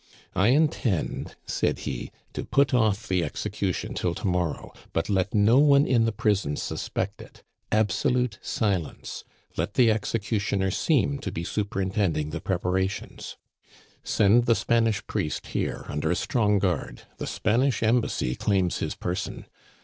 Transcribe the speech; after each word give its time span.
"I 0.35 0.47
intend," 0.47 1.35
said 1.45 1.77
he, 1.81 2.09
"to 2.33 2.43
put 2.43 2.73
off 2.73 3.07
the 3.07 3.23
execution 3.23 3.93
till 3.93 4.15
to 4.15 4.25
morrow; 4.25 4.73
but 4.93 5.11
let 5.11 5.35
no 5.35 5.59
one 5.59 5.85
in 5.85 6.05
the 6.05 6.11
prison 6.11 6.55
suspect 6.55 7.21
it. 7.21 7.43
Absolute 7.71 8.39
silence! 8.41 9.23
Let 9.57 9.75
the 9.75 9.91
executioner 9.91 10.71
seem 10.71 11.19
to 11.19 11.31
be 11.31 11.43
superintending 11.43 12.31
the 12.31 12.41
preparations. 12.41 13.37
"Send 14.03 14.47
the 14.47 14.55
Spanish 14.55 15.05
priest 15.05 15.45
here 15.45 15.85
under 15.87 16.09
a 16.09 16.15
strong 16.15 16.57
guard; 16.57 17.03
the 17.17 17.27
Spanish 17.27 17.83
Embassy 17.83 18.33
claims 18.33 18.79
his 18.79 18.95
person! 18.95 19.45